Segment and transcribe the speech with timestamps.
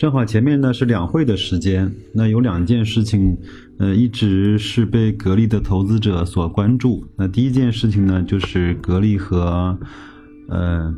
[0.00, 3.36] 正好前面呢是两会的时间，那有两件事情，
[3.76, 7.06] 呃，一直是被格力的投资者所关注。
[7.18, 9.78] 那第一件事情呢，就是格力和
[10.48, 10.90] 呃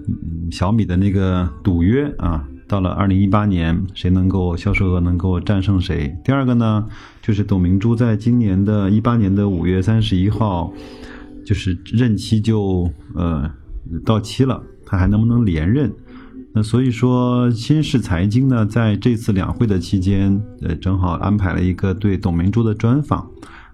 [0.52, 6.16] 小米的那个赌约啊，到了二零一八年，谁能够销售额能够战胜谁。
[6.22, 6.86] 第二个呢，
[7.20, 10.72] 就是董明珠在今年的一八年的五月三十一号，
[11.44, 13.50] 就是任期就呃
[14.04, 15.92] 到期了，他还能不能连任？
[16.54, 23.26] 那所以说，新式财经呢，在这次两会的期间，呃，正好安排了一个对董明珠的专访。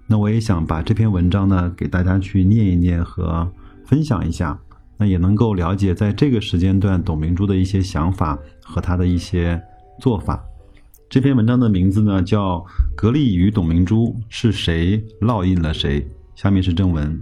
[0.06, 3.50] 那我也想把这篇文章呢，给大家去念一念和
[3.84, 4.58] 分享一下，
[4.96, 9.60] 那也能够了解在这个时间段董明珠的一些想法和她的一些
[10.00, 10.40] 做法。
[11.10, 12.58] 这篇文章的名字呢，叫
[12.96, 16.00] 《格力与董明珠是谁烙印了谁》。
[16.36, 17.18] 下面是正文。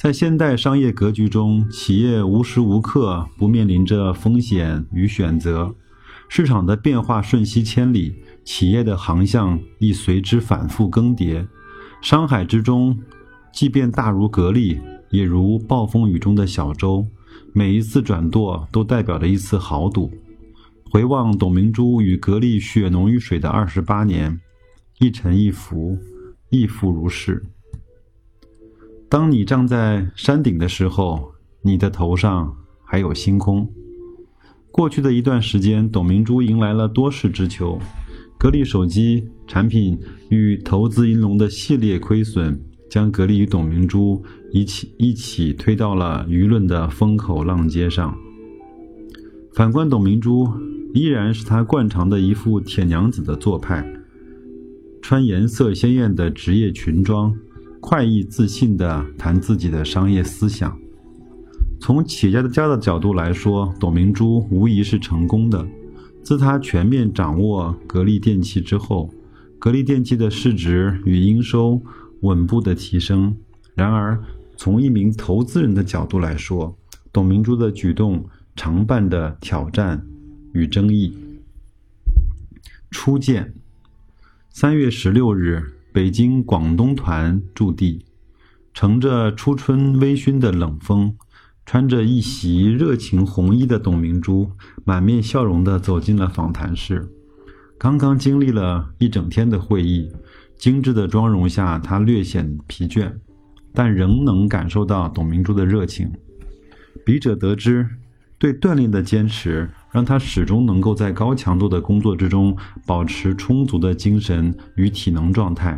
[0.00, 5.74] 在现代商业格局中，企业无时无刻不面临着风险与选择，
[6.26, 11.46] 市场的变化瞬息千里，企业的航向亦随之反复更迭。
[12.00, 12.98] 商海之中，
[13.52, 17.06] 即便大如格力，也如暴风雨中的小舟，
[17.52, 20.10] 每一次转舵都代表着一次豪赌。
[20.90, 24.40] 回望董明珠与格力血浓于水的二十八年，
[24.98, 25.98] 一沉一浮，
[26.48, 27.44] 亦复如是。
[29.10, 33.68] 当你站在山顶的时候，你的头上还有星空。
[34.70, 37.76] 过去的一段时间，董明珠迎来了多事之秋，
[38.38, 42.56] 格力手机产品与投资银龙的系列亏损，
[42.88, 44.22] 将格力与董明珠
[44.52, 48.16] 一起一起推到了舆论的风口浪尖上。
[49.52, 50.48] 反观董明珠，
[50.94, 53.84] 依然是她惯常的一副铁娘子的做派，
[55.02, 57.34] 穿颜色鲜艳的职业裙装。
[57.80, 60.78] 快意自信地谈自己的商业思想。
[61.80, 65.66] 从企业家的家的角度来说，董明珠无疑是成功的。
[66.22, 69.10] 自他全面掌握格力电器之后，
[69.58, 71.80] 格力电器的市值与营收
[72.20, 73.34] 稳步的提升。
[73.74, 74.22] 然而，
[74.56, 76.76] 从一名投资人的角度来说，
[77.10, 78.22] 董明珠的举动
[78.54, 80.06] 常伴的挑战
[80.52, 81.16] 与争议。
[82.90, 83.54] 初见，
[84.50, 85.79] 三月十六日。
[85.92, 88.04] 北京广东团驻地，
[88.72, 91.16] 乘着初春微醺的冷风，
[91.66, 94.52] 穿着一袭热情红衣的董明珠，
[94.84, 97.08] 满面笑容地走进了访谈室。
[97.76, 100.08] 刚刚经历了一整天的会议，
[100.56, 103.12] 精致的妆容下，她略显疲倦，
[103.74, 106.08] 但仍能感受到董明珠的热情。
[107.04, 107.88] 笔者得知，
[108.40, 109.70] 对锻炼的坚持。
[109.92, 112.56] 让他始终能够在高强度的工作之中
[112.86, 115.76] 保持充足的精神与体能状态。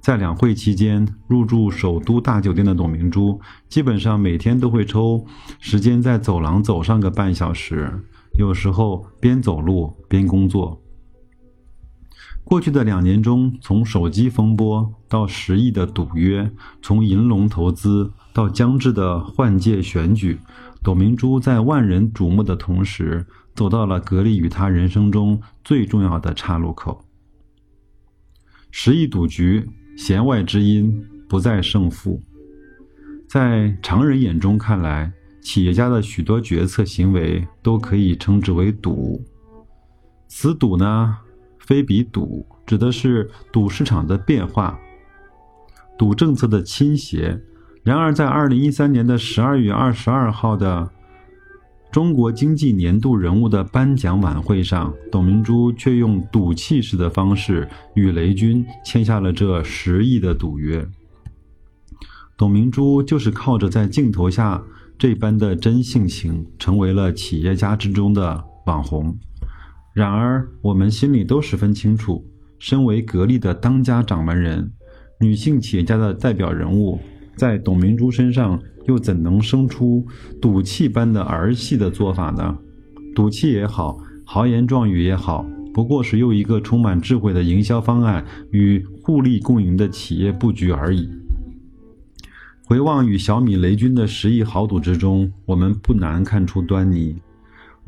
[0.00, 5.24] 在两会期间，入住首都大酒店的董明珠，基本上每天都会抽
[5.60, 7.90] 时间在走廊走上个半小时，
[8.38, 10.78] 有时候边走路边工作。
[12.48, 16.50] 过去的两年中，从手机风波到十亿的赌约，
[16.80, 20.40] 从银龙投资到将至的换届选举。
[20.82, 27.04] 董明珠在万人瞩目的同时，走到了格力与他人生中最重要的岔路口。
[28.70, 32.18] 十亿赌局，弦外之音不在胜负。
[33.28, 39.22] 在常人眼中看来，企业家的许多决策行为都可以称之为赌。
[40.28, 41.14] 此赌呢，
[41.68, 44.80] 非彼赌，指的是赌市场的变化，
[45.98, 47.38] 赌政策的倾斜。
[47.82, 50.90] 然而，在二零一三年的十二月二十二号的
[51.92, 60.88] 中国经济年度人物的颁奖晚会上，董明珠却用赌气式的方式与雷军签下了这十亿的赌约。
[62.38, 64.62] 董明珠就是靠着在镜头下
[64.96, 69.14] 这般的真性情，成为了企业家之中的网红。
[69.94, 72.24] 然而，我们心里都十分清楚，
[72.58, 74.70] 身为格力的当家掌门人，
[75.18, 77.00] 女性企业家的代表人物。
[77.36, 80.06] 在董明珠身上，又怎能生出
[80.40, 82.58] 赌气般的儿戏的做法呢？
[83.14, 85.44] 赌气也好，豪言壮语也好，
[85.74, 91.08] 不过是又一个充满智慧的营销方案与互利共赢的企业布局而已。
[92.64, 97.16] 回望与小米、雷军的十亿豪赌之中，我们不难看出端倪。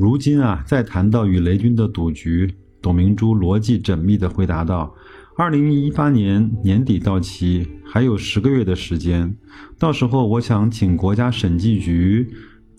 [0.01, 2.51] 如今啊，再谈到与雷军的赌局，
[2.81, 4.95] 董明珠逻辑缜密地回答道
[5.37, 9.37] ：“二零一八年年底到期，还有十个月的时间，
[9.79, 12.27] 到时候我想请国家审计局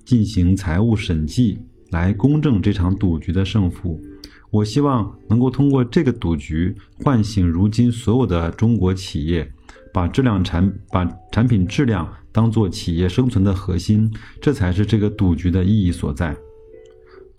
[0.03, 1.59] 进行财务审计，
[1.91, 4.01] 来公证这场赌局的胜负。
[4.49, 9.47] 我希望能够通过这个赌局，唤醒如今所有的中国企业，
[9.93, 16.35] 把质量产把产品质量当做企业生存的核心，这才是这个赌局的意义所在。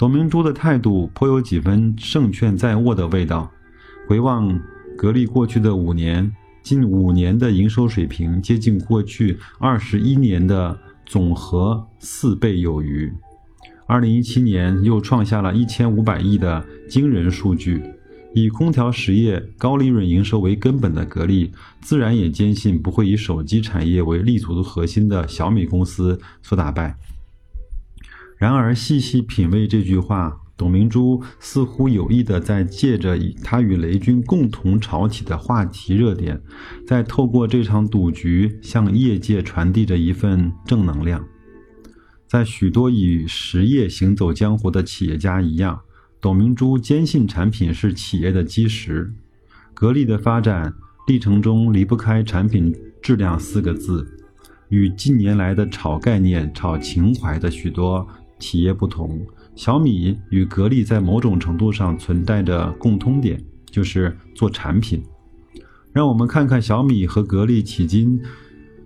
[0.03, 3.49] 董明珠的态度颇有几分胜券在握的味道。
[4.09, 4.61] 回望
[4.99, 6.29] 格力过去的五年，
[6.61, 10.77] 近五年的营收水平接近过去二十一年的
[11.07, 13.13] 总和四倍有余。
[13.87, 17.81] 二零一七年又创下了一千五百亿的惊人数据，
[18.35, 26.97] 以空调实业高利润营收为根本的格力，自然也坚信不会以手机产业为立足核心的小米公司所打败。
[28.43, 36.43] 然而，细细品味这句话，董明珠似乎有意的在借着以他与雷军共同炒起的话题热点，
[36.85, 41.25] 在透过这场赌局向业界传递着一份正能量。
[42.27, 45.81] 在许多以实业行走江湖的企业家一样，
[46.21, 49.15] 董明珠坚信产品是企业的基石。
[49.73, 50.75] 格力的发展
[51.07, 54.19] 历程中离不开产品质量四个字。
[54.71, 58.09] 与近年来的炒概念、炒情怀的许多
[58.43, 59.25] 企业不同，
[59.55, 63.41] 小米与格力在某种程度上存在着共通点，
[63.71, 65.01] 就是做产品。
[65.93, 68.21] 让我们看看小米和格力迄今。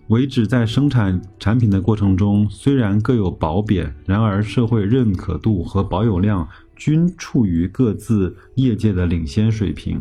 [0.08, 10.00] 为止，在生产产品的过程中，虽然各有褒贬，然而社会认可度和保有量均处于各自业界的领先水平。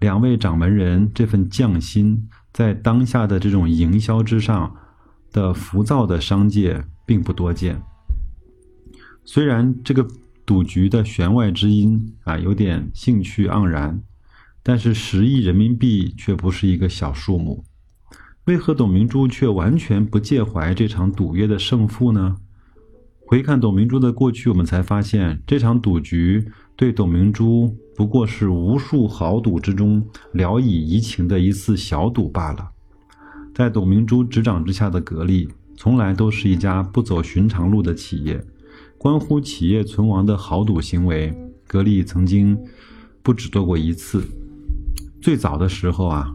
[0.00, 4.74] 两位掌门人这份匠心，在当下的这种营销之上
[5.30, 7.80] 的浮躁的商界并不多见。
[9.24, 10.06] 虽然这个
[10.44, 14.02] 赌局的弦外之音啊，有点兴趣盎然，
[14.62, 17.64] 但是十亿人民币却不是一个小数目。
[18.46, 22.36] 为何董明珠却完全不介怀这场赌约的胜负呢？
[23.24, 26.44] 回看董明珠的过去，我们才发现这场赌局
[26.76, 32.68] 对董明珠不过是无数豪赌之中聊以怡情的一次小赌罢了。
[33.54, 38.44] 在董明珠执掌之下的格力，从来都是一家不走寻常路的企业。
[39.02, 42.56] 关乎企业存亡的豪赌行为，格力曾经
[43.20, 44.24] 不止做过一次。
[45.20, 46.32] 最早的时候啊。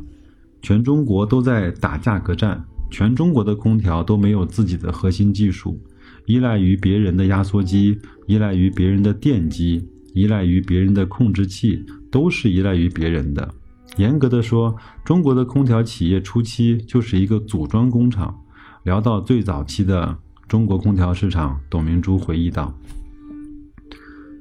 [0.61, 5.79] 全中国都在打价格战，全中国的空调都没有自己的核心技术，
[6.25, 13.47] 依赖于别人的压缩机，依赖于别人的电机，依赖于别人的控制器，都是依赖于别人的。
[13.95, 14.75] 严格的说，
[15.05, 18.35] 中国的空调企业初期就是一个组装工厂。
[18.83, 22.73] 聊到最早期的中国空调市场，董明珠回忆道。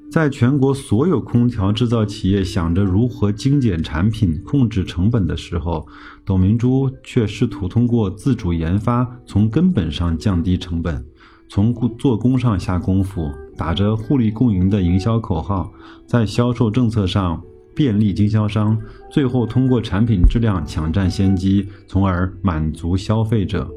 [0.08, 5.86] 在全国所有空调制造企业想着如何精简产品、控制成本的时候，
[6.24, 11.04] 董明珠却试图通过自主研发，从根本上降低成本，
[11.48, 15.70] 从做工上下功夫，打着互利共赢的营销口号，
[16.06, 17.42] 在销售政策上
[17.74, 18.78] 便利经销商，
[19.10, 23.68] 最后通过产品质量抢占先机，从而满足消费者。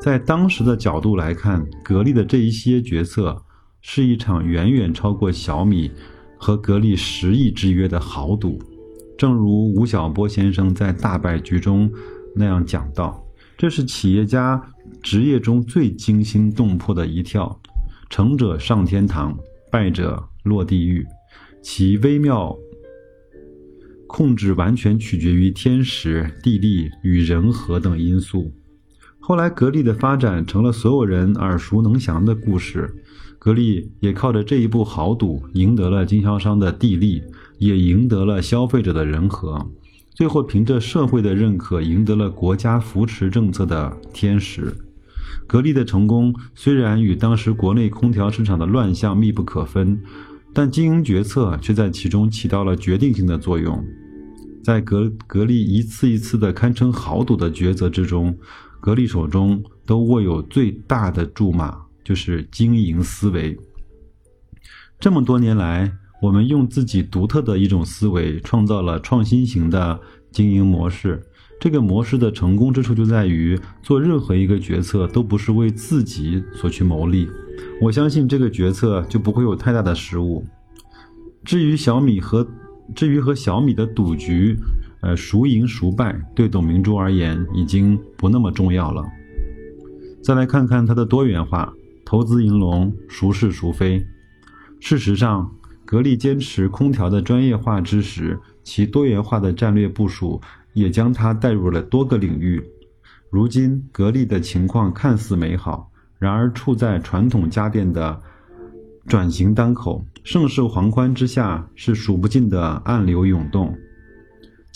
[0.00, 3.42] 在当时的角度来看，格力的这一些决策。
[3.80, 5.88] 是一场远远超过小米
[6.36, 8.60] 和格力十亿之约的豪赌。
[9.16, 11.90] 正如吴晓波先生在《大败局》中
[12.34, 13.24] 那样讲到
[13.56, 14.60] ：“这是企业家
[15.00, 17.58] 职业中最惊心动魄的一跳，
[18.10, 19.38] 成者上天堂，
[19.70, 21.06] 败者落地狱。
[21.62, 22.54] 其微妙
[24.08, 28.52] 控制完全取决于天时、地利与人和等因素。”
[29.28, 32.90] 后来，格力的发展成了所有人耳熟能详的故事。
[33.38, 37.22] 格力也靠着这一步豪赌，赢得了经销商的地利，
[37.58, 39.68] 也赢得了消费者的人和，
[40.14, 44.74] 最后凭着社会的认可，赢得了国家扶持政策的天时。
[45.46, 50.00] 格力的成功虽然与当时国内空调市场的乱象密不可分，
[50.54, 53.84] 但经营决策却在其中起到了决定性的作用。
[54.64, 58.36] 在格格力一次一次的堪称豪赌的抉择之中，
[58.80, 61.82] 格力手中都握有最大的注码。
[62.04, 63.54] 就是经营思维。
[64.98, 65.92] 这么多年来，
[66.22, 70.00] 我们用自己独特的一种思维，创造了创新型的
[70.32, 71.22] 经营模式。
[71.60, 77.28] 这个模式的成功之处就在于，做任何一个决策都不是为自己所去谋利。
[77.82, 80.42] 我相信这个决策就不会有太大的失误。
[81.44, 82.48] 至于小米和
[82.94, 84.56] 至于和小米的赌局，
[85.00, 89.04] 呃，孰赢孰败，对董明珠而言已经不那么重要了。
[90.22, 91.72] 再来看看它的多元化。
[92.04, 94.02] 投资银龙，孰是孰非？
[94.80, 95.52] 事实上，
[95.84, 100.40] 格力坚持空调的专业化之时，其多元化的战略部署
[100.72, 102.64] 也将它带入了多个领域。
[103.30, 108.18] 如今，格力的情况看似美好，然而处在传统家电的
[109.06, 113.76] 转型当口，盛世皇冠之下是数不尽的暗流涌动。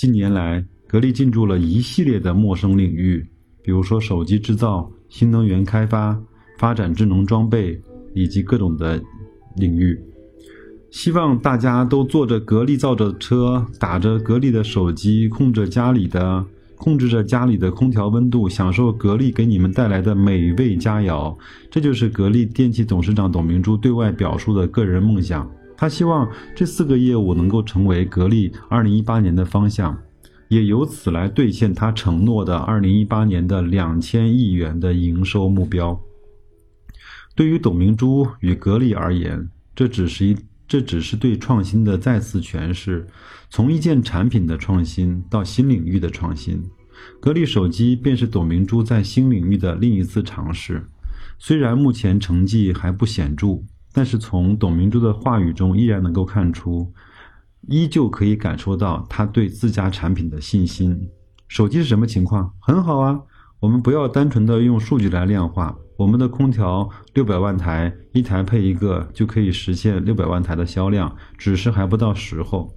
[0.03, 3.25] 近年来，格力进驻了一系列的陌生领域，
[3.63, 6.21] 比如说手机制造、新能源开发、
[6.59, 7.81] 发展智能装备
[8.13, 9.01] 以及各种的
[9.55, 9.97] 领域。
[10.91, 16.45] 希望大家都坐着格力造的车，打着格力的手机，控制家里的
[16.75, 21.33] 控制着家里的空调温度，享受格力给你们带来的美味佳肴。
[21.71, 25.49] 这就是格力电器董事长董明珠对外表述的个人梦想。
[25.77, 29.97] 他希望这四个业务能够成为格力2018年的方向，
[30.49, 36.01] 也由此来兑现他承诺的2018年的两千亿元的营收目标。
[37.35, 40.37] 对于董明珠与格力而言，这只是一。
[40.69, 43.07] 这只是对创新的再次诠释，
[43.51, 46.63] 从一件产品的创新到新领域的创新，
[47.21, 50.83] 格力手机便是董明珠在新领域的另一次尝试。
[51.39, 56.93] 虽然目前成绩还不显著，但是从董明珠的话语中依然能够看出，
[57.69, 61.09] 依旧可以感受到她对自家产品的信心。
[61.49, 62.53] 手机是什么情况？
[62.61, 63.21] 很好啊。
[63.61, 72.75] 我们不要单纯的用数据来量化，我们的空调六百万台，一台配一个就可以实现六百万台的销量，只是还不到时候。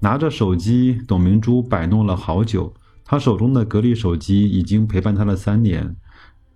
[0.00, 2.74] 拿着手机，董明珠摆弄了好久，
[3.06, 5.96] 她手中的格力手机已经陪伴她了三年，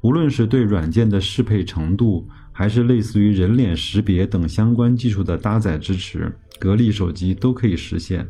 [0.02, 8.28] 无论是对软件的适配程度，还是类似于人脸识别等相关技术的搭载支持，格力手机都可以实现。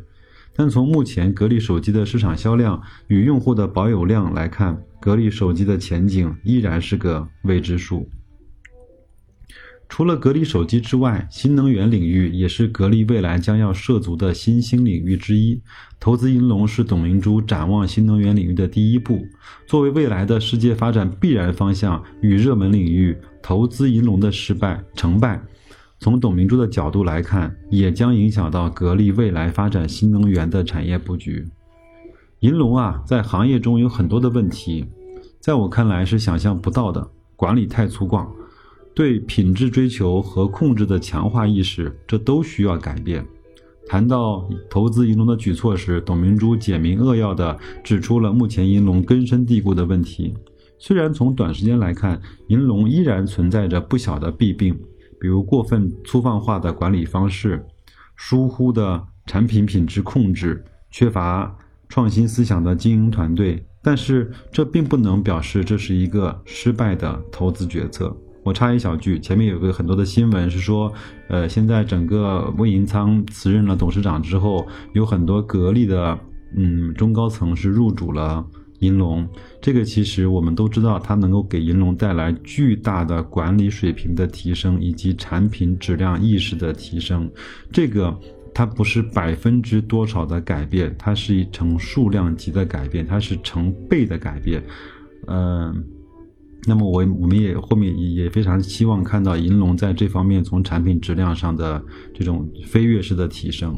[0.55, 8.07] 但从目前格力手机的市场销量与用户的保有量来看，格力手机的前景依然是个未知数。
[9.95, 15.61] 除了格力手机之外，新能源领域也是格力未来将要涉足的新兴领域之一。
[15.99, 19.23] 投资银龙是董明珠展望新能源领域的第一步。
[19.67, 25.39] 作为未来的世界发展必然方向与热门领域，投资银龙的失败成败。
[25.99, 31.47] 从董明珠的角度来看，也将影响到格力未来发展新能源的产业布局。
[32.39, 34.87] 银龙啊，在行业中有很多的问题，
[35.39, 37.11] 在我看来是想象不到的。
[37.35, 38.25] 管理太粗犷，
[38.95, 43.25] 对品质追求和控制的强化意识，这都需要改变。
[43.87, 50.33] 谈到投资银龙的举措时，董明珠简明扼要地指出了目前银龙根深蒂固的问题。
[50.79, 54.79] 虽然从短时间来看，银龙依然存在着不小的弊病。
[55.19, 57.65] 比如过分粗放化的管理方式、
[58.17, 61.57] 疏忽的产品品质控制、缺乏
[61.87, 68.13] 创新思想的经营团队，但是这并不能表示这是一个失败的投资决策。
[68.43, 70.93] 我插一小句，前面有个很多的新闻是说，
[71.29, 76.19] 呃，现在整个魏银仓辞任了董事长之后，有很多格力的
[76.55, 78.45] 嗯中高层是入主了。
[78.79, 79.25] 银龙，
[79.61, 87.31] 这个其实我们都知道，它能够给银龙带来巨大的管理水平的提升，以及产品质量意识的提升。
[87.71, 88.13] 这个
[88.53, 94.61] 它不是百分之多少的改变，它是一成数量级的改变，它是成倍的改变。
[95.27, 95.81] 嗯，
[96.65, 103.77] 那么我我们也后面也非常希望看到银龙在这方面从产品质量上的这种飞跃式的提升。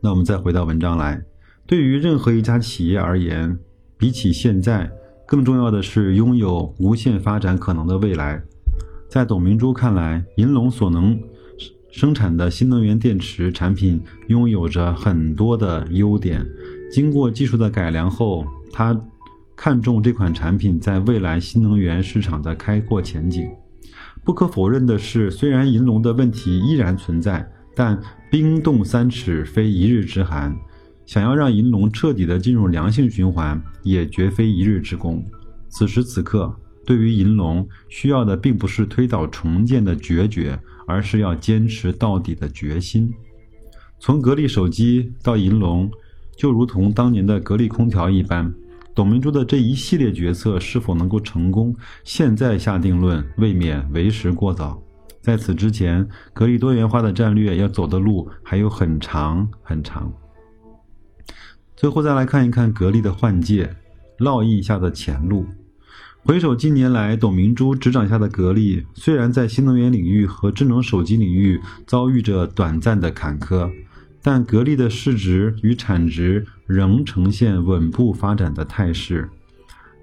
[0.00, 1.22] 那我们再回到文章来。
[1.66, 3.58] 对于任何一家企业而言，
[3.96, 4.90] 比起现在，
[5.26, 8.42] 更重要的是拥有无限发展可能的未来。
[9.08, 11.18] 在董明珠看来，银龙所能
[11.90, 16.44] 生产的新能源电池产品拥有着很多的优点。
[16.92, 18.92] 经过技术的改良后，它
[19.56, 23.48] 看中这款产品在未来新能源市场的开阔前景。
[24.24, 30.56] 不可否认的是，虽然银龙的问题依然存在，但冰冻三尺非一日之寒。
[31.06, 35.22] 想要让银龙彻底的进入良性循环，也绝非一日之功。
[35.68, 36.54] 此时此刻，
[36.86, 43.12] 对于银龙需要的并不是推倒重建的决绝，而是要坚持到底的决心。
[44.00, 45.90] 从格力手机到银龙，
[46.38, 48.50] 就如同当年的格力空调一般，
[48.94, 51.74] 董明珠的这一系列决策是否能够成功，
[52.04, 54.80] 现在下定论未免为时过早。
[55.20, 60.12] 在此之前，格力多元化的战略要走的路还有很长很长。
[61.74, 63.74] 最后再来看一看格力的换届
[64.18, 65.44] 烙印下的前路。
[66.22, 73.70] 回首近年来，董明珠执掌下的格力，虽然在新能源领域和智能手机领域遭遇着短暂的坎坷，
[74.26, 79.28] 但格力的市值与产值仍呈现稳步发展的态势。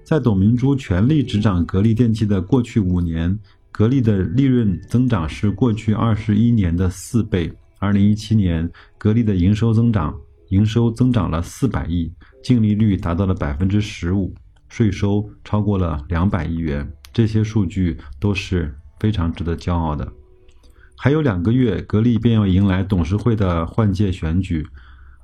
[0.04, 3.36] 在董明珠全力执掌格力电器的过去五年，
[3.72, 7.52] 格力的利润增长是过去二十一年的四倍。
[7.80, 10.16] 二零一七年，格力的营收增长，
[10.50, 12.12] 营收增长了四百亿，
[12.44, 14.32] 净利率达到了百分之十五，
[14.68, 20.12] 税收超过了两百亿元，这些数据都是非常值得骄傲的。
[20.96, 24.66] 还有两个月，格力便要迎来董事会的换届选举，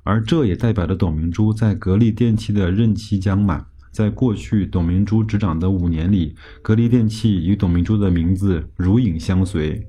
[0.03, 3.65] 而这也代表着董明珠在格力电器的任期将满。
[3.91, 9.87] 在过去董明珠执掌的五年里，格力电器与董明珠的名字如影相随。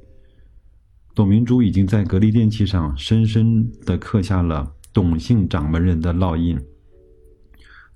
[1.15, 6.59] 董明珠已经在格力电器上深深地刻下了董姓掌门人的烙印。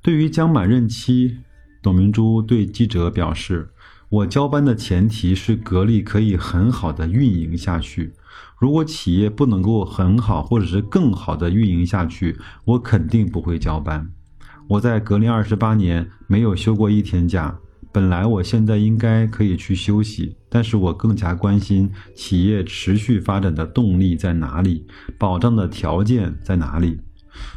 [0.03, 1.38] 对于将满任期，
[1.83, 3.71] 董明珠对记者表示
[4.14, 8.14] ：“我交班的前提是格力可以很好的运营下去。
[8.61, 14.09] 如果企业不能够很好，或者是更好的运营下去，我肯定不会交班。”
[14.71, 17.59] 我在格力二十八年没有休过一天假，
[17.90, 24.87] 本来我现在应该可以去休息，但是我更加关心企业持续发展的动力在哪里，
[25.18, 27.00] 保障的条件在哪里。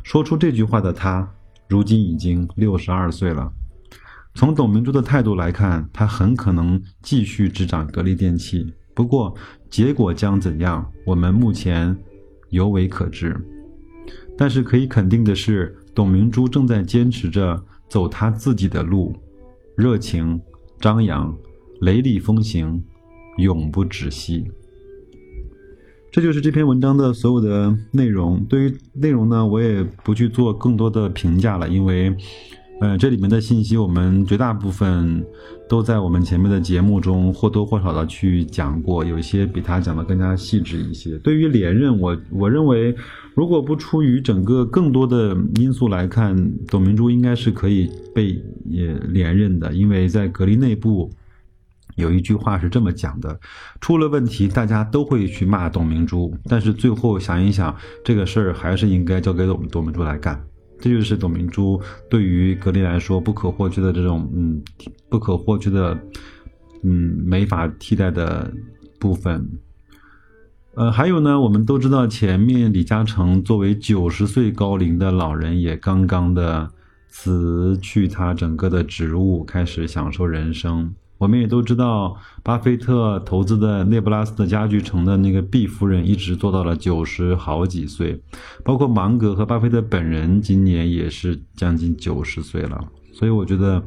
[0.03, 1.29] 说出这句话的他，
[1.69, 3.53] 如今已经六十二岁了。
[4.37, 9.35] 从董明珠的态度来看，她很可能继续执掌格力电器，不过
[9.67, 11.97] 结果将怎样，我们目前
[12.51, 13.35] 犹未可知。
[14.37, 15.75] 但是可以肯定的是。
[15.95, 19.11] 董明珠正在坚持着走她自己的路，
[19.75, 20.39] 热情、
[20.79, 21.35] 张扬、
[21.81, 22.83] 雷厉风行，
[23.39, 24.45] 永不止息。
[26.11, 28.45] 这就是这篇文章的所有的内容。
[28.45, 32.15] 对于内容呢，我也不去做更多的评价了，因为。
[32.79, 35.25] 呃，这里面的信息我们绝大部分
[35.67, 41.17] 都在我们前面的节目中或多或少的去讲过，有一些比他讲的更加细致一些。
[41.19, 42.95] 对于连任，我我认为，
[43.33, 46.35] 如果不出于整个更多的因素来看，
[46.67, 51.11] 董明珠应该是可以被也连任的，因为在格力内部
[51.95, 53.39] 有一句话是这么讲的：
[53.81, 60.39] 出了问题，大家都会去骂董明珠，但是最后想一想，这个事儿还是应该交给我们董明珠来干。
[60.79, 64.61] 这就是董明珠对于格力来说不可或缺的这种嗯
[65.09, 65.99] 不可或缺的
[66.83, 68.51] 嗯没法替代的
[68.99, 69.47] 部分。
[70.75, 76.69] 呃，还有呢，我们都知道前面李嘉诚作为九十岁高龄的老人也刚刚的
[77.09, 80.93] 辞去他整个的职务，开始享受人生。
[81.17, 88.21] 我们也都知道，巴菲特投资的内布拉斯的家具城的那个毕夫人一直做到了九十好几岁，
[88.63, 92.79] 包括芒格和巴菲特本人今年也是将近九十岁了。
[93.13, 93.83] 所以我觉得，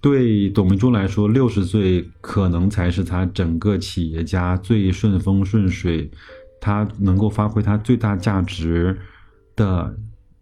[0.00, 6.10] 对董明珠来说，六十岁可能才是他整个企业家最顺风顺水，
[6.60, 8.98] 他能够发挥他最大价值
[9.54, 9.96] 的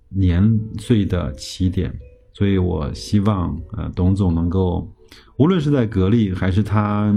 [0.08, 1.94] 年岁的起点。
[2.32, 4.90] 所以我希望，呃，董总能够。
[5.38, 7.14] 无论是在格力还是他，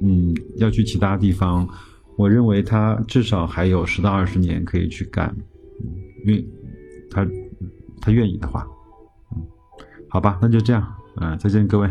[0.00, 1.66] 嗯，要去其他地方，
[2.16, 5.34] 我认为他至少还有十到二十年可以去干，
[6.24, 6.46] 因为
[7.10, 7.26] 他
[8.00, 8.66] 他愿意的话，
[9.34, 9.42] 嗯，
[10.08, 11.88] 好吧，那就这样，嗯，再见各位。